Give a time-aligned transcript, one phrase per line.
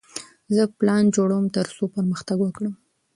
[0.55, 2.73] زه پلان جوړوم ترڅو پرمختګ وکړم.